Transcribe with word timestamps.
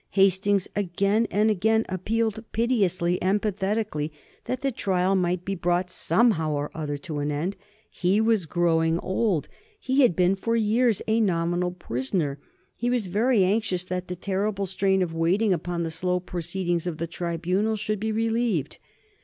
Hastings 0.13 0.67
again 0.75 1.27
and 1.29 1.51
again 1.51 1.85
appealed 1.87 2.43
piteously 2.53 3.21
and 3.21 3.39
pathetically 3.39 4.11
that 4.45 4.61
the 4.61 4.71
trial 4.71 5.13
might 5.15 5.45
be 5.45 5.53
brought 5.53 5.91
somehow 5.91 6.53
or 6.53 6.71
other 6.73 6.97
to 6.97 7.19
an 7.19 7.31
end. 7.31 7.55
He 7.87 8.19
was 8.19 8.47
growing 8.47 8.97
old, 8.97 9.47
he 9.79 10.01
had 10.01 10.15
been 10.15 10.33
for 10.33 10.55
years 10.55 11.03
a 11.07 11.19
nominal 11.21 11.69
prisoner, 11.69 12.39
he 12.75 12.89
was 12.89 13.05
very 13.05 13.43
anxious 13.43 13.85
that 13.85 14.07
the 14.07 14.15
terrible 14.15 14.65
strain 14.65 15.03
of 15.03 15.13
waiting 15.13 15.53
upon 15.53 15.83
the 15.83 15.91
slow 15.91 16.19
proceedings 16.19 16.87
of 16.87 16.97
the 16.97 17.05
tribunal 17.05 17.75
should 17.75 17.99
be 17.99 18.11
relieved. 18.11 18.79